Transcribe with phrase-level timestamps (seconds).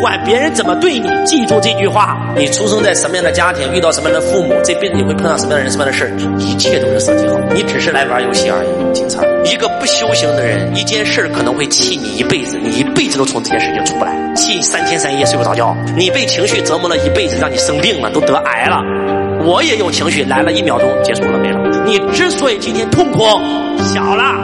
[0.00, 7.38] 管别人怎么对你，记住这句话：你出生在什么样的家庭，遇到什么样的父母，这辈子你会碰到什么样的人、什么样的事一切都是设计好。
[7.54, 9.50] 你只是来玩游戏而已，仅此而已。
[9.50, 15.76] 一个不修行的人，一件事可能会气你一辈子，你一辈子都从这件事情出不来，气三天三夜睡不着觉。
[15.96, 18.80] 你被情绪折磨了一辈子，让你生病了，都得癌了。
[19.44, 21.58] 我也有情绪，来了一秒钟结束了，没了。
[21.84, 23.20] 你之所以今天痛苦，
[23.94, 24.34] 小了，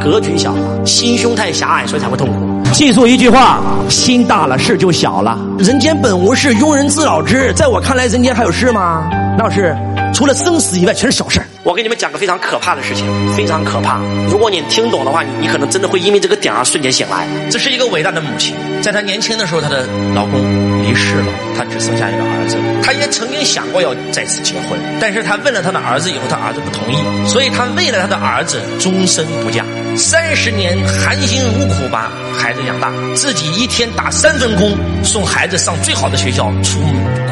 [0.00, 2.53] 格局小了，心胸太狭隘，所以才会痛苦。
[2.74, 5.38] 记住一句话：心大了，事就小了。
[5.60, 7.52] 人间本无事，庸人自扰之。
[7.54, 9.08] 在我看来，人间还有事吗？
[9.38, 9.76] 那是
[10.12, 13.98] 除了生死以外，全是小事我给你们讲个非常可怕的事情，非常可怕。
[14.30, 17.26] 如果你听懂的话，你你可能真的会因为这个点而瞬间醒来。
[17.50, 20.42] 这是一个伟大的母亲，在她年轻的时候，她的老公
[20.82, 22.58] 离世了，她只剩下一个儿子。
[22.82, 26.96] 她也曾经想过要再次结婚，但是她问了她的儿子以后，她儿子不同意，
[27.26, 29.64] 所以她为了她的儿子，终身不嫁。
[29.96, 36.80] 三十年含辛茹苦把孩子养大，自己一天打三份工，送孩子上最好的学校，出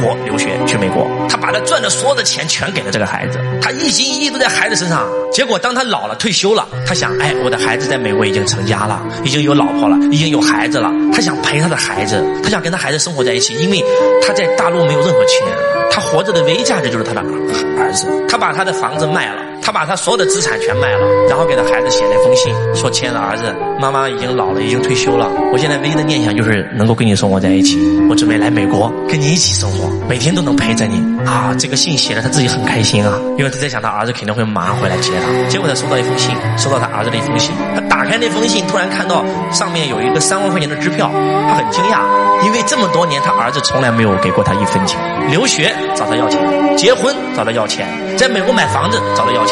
[0.01, 1.07] 国留学去美国。
[1.29, 5.07] 他把他赚的所有的钱全给了这个孩子，他一心一意都在孩子身上。
[5.33, 10.91] 结果当他老了退休了，他想，哎，我的孩子在美国已经成家了，已经有老婆了，已经有孩子了。
[11.13, 13.83] 他想陪他的孩子，他想跟他孩子生活在一起，因为
[14.27, 15.57] 他在大陆没有任何亲人，
[15.91, 18.07] 他活着的唯一价值就是他的儿子。
[18.29, 19.43] 他把他的房子卖了。
[19.63, 25.31] 他把他所有的资产全卖了，然后给他孩子写了一封信，说：“亲爱的儿子，妈妈已经老了，已经退休了。
[25.53, 27.79] 我现在唯一的念想就是能够跟你生活在一起。
[28.11, 35.49] 我准备来美国跟你一起生活，每天都能陪着你。”啊，这个信写了，他自己很开心啊，因为他在想他儿子肯定会马上回来接他。
[35.49, 37.55] 结果他收到一封信，收到他儿子的一封信。
[37.75, 41.09] 他打开那封信，突然看到上面有一个三万块钱的支票，
[41.49, 42.03] 他很惊讶，
[42.45, 44.99] 因为这么多年他儿子从来没有给过他一分钱。
[45.31, 46.41] 留学找他要钱，
[46.77, 49.52] 结婚找他要钱，在美国买房子找他要钱。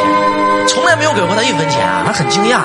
[0.67, 2.03] 从来没有给过他一分钱啊！
[2.07, 2.61] 他很惊讶，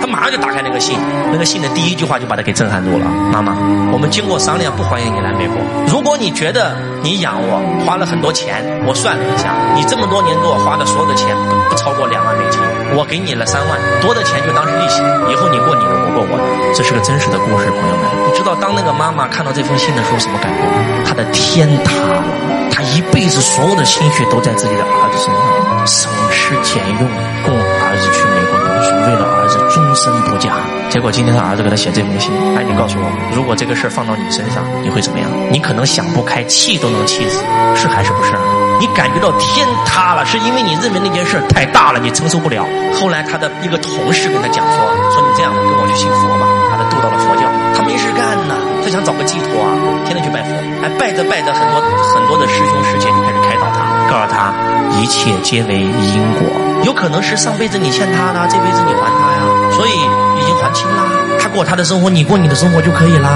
[0.00, 0.98] 他马上就打开那个信，
[1.32, 3.06] 那个信的第一句话就把他给震撼住了。
[3.32, 3.56] 妈妈，
[3.92, 5.56] 我们经过商量，不欢迎你来美国。
[5.88, 12.60] 如果你觉得你养我花了很多钱，我算了一下，你这么多年给我花的所有的钱不不超过两万美金，
[12.94, 15.00] 我给你了三万，多的钱就当是利息。
[15.32, 16.44] 以后你过你的，我过我的。
[16.74, 18.04] 这是个真实的故事，朋友们。
[18.28, 20.76] 你知道当那个妈妈看到这封信的时候什么感觉吗？
[21.06, 22.22] 她的天塌了。
[22.68, 26.12] 他一辈子所有的心血都在自己的儿子身上，省
[26.46, 26.98] 吃俭用
[27.42, 30.54] 供儿子去美国读书，为了儿子终身不嫁。
[30.88, 35.26] 结果今天他儿子给他写这封信，哎，你告诉我，如果这个事儿放到你身上，你会怎么样？
[35.50, 37.42] 你可能想不开，气都能气死，
[37.74, 38.30] 是还是不是？
[38.78, 42.62] 你感觉到天塌了，是因为你认为那件事太大了，你承受不了。
[42.94, 44.78] 后来他的一个同事跟他讲说，
[45.10, 47.65] 说你这样，跟我去信佛吧，把他渡到了佛教。
[47.86, 48.54] 没事干呢，
[48.84, 49.70] 他想找个寄托啊，
[50.04, 50.50] 天天去拜佛，
[50.82, 54.52] 哎，拜着拜着，很多很多的师兄师姐就开始开导他，告诉他
[55.00, 56.46] 一切皆为因果，
[56.84, 61.04] 有可能是上辈子你欠他的，这辈子你还他呀，所以已经还清啦。
[61.38, 63.30] 他过他的生活，你过你的生活就可以啦。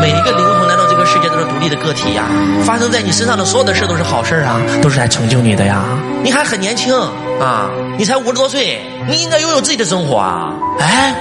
[0.00, 2.24] 每一个灵魂来到这个世界都是独立的个体呀，
[2.64, 5.82] 发生在你身上的所有的事都是好事啊，都是来成就你的呀。
[6.22, 6.94] 你还很年轻
[7.40, 10.52] 啊，你才五十多岁，你应该拥有自己的生活啊。
[10.78, 11.14] 哎，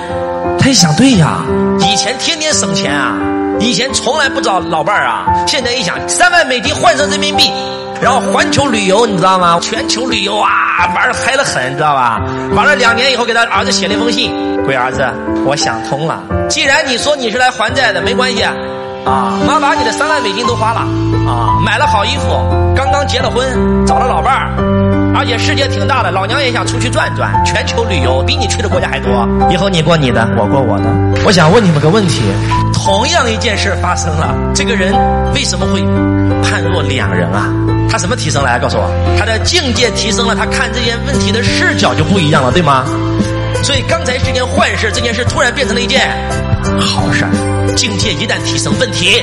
[0.63, 1.41] 他一想，对呀，
[1.81, 3.18] 以前天天省钱啊，
[3.59, 7.51] 以前从来不找老伴儿啊，现在一想，三万美金换成人民币，
[8.00, 9.59] 然后环球旅游，你知道吗？
[9.62, 10.47] 全球旅游啊，
[10.96, 12.22] 玩的嗨得很，知道吧？
[12.56, 14.31] 玩了两年以后，给他儿子写了一封信，
[14.63, 15.06] 龟儿子，
[15.46, 18.41] 我想通了，既然你说你是来还债的，没关系。
[19.06, 20.80] 啊，妈把你的三万美金都花了，
[21.30, 22.40] 啊，买了好衣服，
[22.74, 24.47] 刚刚结了婚，找了老伴儿，
[25.16, 29.28] 而且世界挺大的，老娘也想出去转转，全球旅游，比你去的国家还多。
[29.51, 30.90] 以后你过你的，我过我的。
[31.25, 32.22] 我想问你们个问题：
[32.74, 34.94] 同样一件事发生了，这个人
[35.34, 35.81] 为什么会
[36.41, 37.47] 判若两人啊？
[37.90, 38.50] 他什么提升了？
[38.50, 42.84] 来告诉我，他的境界提升了，他看这件问题的视角就不一样了，对吗？
[43.63, 46.01] 所以刚才是件坏事，这件事突然变成了一件
[46.80, 47.24] 好事。
[47.75, 49.22] 境界一旦提升，问题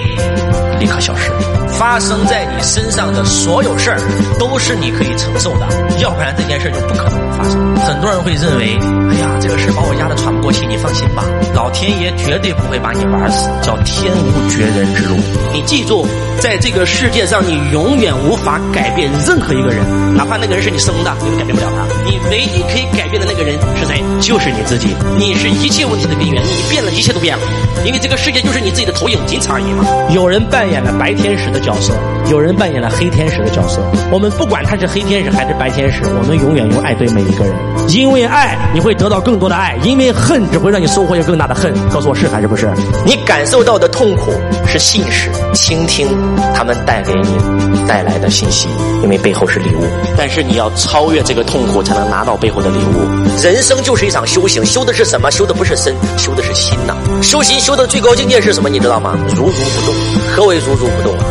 [0.79, 1.31] 立刻消失。
[1.79, 3.99] 发生在你身上的所有事儿，
[4.39, 5.67] 都是你可以承受的，
[5.99, 7.70] 要不然这件事就不可能发生。
[7.91, 8.79] 很多人会认为，
[9.11, 10.65] 哎呀，这个事把我压得喘不过气。
[10.71, 15.17] 你放心吧，老天爷绝对不会把你玩死，叫天无绝人之路。
[15.53, 16.07] 你记住，
[16.39, 19.83] 在这个世界上，你永远无法改变任何一个人，
[20.15, 21.83] 哪怕那个人是你生的，你都改变不了他。
[22.09, 24.01] 你唯一可以改变的那个人是谁？
[24.21, 24.95] 就是你自己。
[25.19, 27.43] 你是一切问题的根源，你变了，一切都变了。
[27.85, 29.85] 因为这个世界就是你自己的投影，仅此而已嘛。
[30.15, 31.71] 有人扮演了白天使的角。
[31.71, 31.95] 角色，
[32.29, 33.81] 有人扮演了黑天使的角色。
[34.11, 37.55] 我们不管他是黑天使还是白天使，我们永远用爱对每一个人。
[37.89, 41.73] 因为爱，你会得到更多的爱；因为恨，只会让你收获一个更大的恨。
[41.91, 42.71] 告诉我是还是不是？
[43.05, 44.33] 你感受到的痛苦
[44.67, 46.07] 是信使，倾听
[46.55, 48.69] 他们带给你带来的信息，
[49.03, 49.85] 因为背后是礼物。
[50.17, 53.43] 但是你要超越这个痛苦，才能拿到背后的礼物。
[53.43, 55.31] 人生就是一场修行，修的是什么？
[55.31, 56.95] 修的不是身，修的是心呐。
[57.23, 58.69] 修行修的最高境界是什么？
[58.69, 59.17] 你知道吗？
[59.35, 59.95] 如如不动。
[60.37, 61.25] 何为如如不动啊？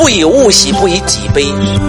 [0.00, 1.44] 不以物喜，不以己悲。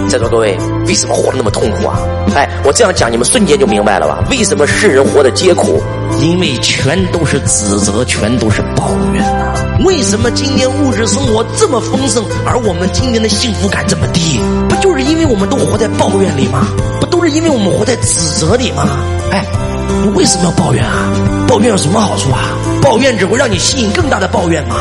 [0.06, 0.54] 在座各位，
[0.86, 1.98] 为什么活得那么痛苦啊？
[2.34, 4.22] 哎，我这样讲，你们瞬间就明白了吧？
[4.30, 5.82] 为什么世人活得皆苦？
[6.20, 9.54] 因为全都是指责，全都是抱怨呐。
[9.86, 14.38] 为什么今天物质生活这么丰盛，而我们今天的幸福感这么低？
[14.68, 16.68] 不就是因为我们都活在抱怨里吗？
[17.00, 18.86] 不都是因为我们活在指责里吗？
[19.30, 19.42] 哎，
[20.04, 21.10] 你为什么要抱怨啊？
[21.48, 22.44] 抱怨有什么好处啊？
[22.82, 24.76] 抱怨只会让你吸引更大的抱怨吗？